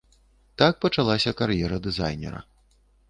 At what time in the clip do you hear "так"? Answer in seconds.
0.61-0.79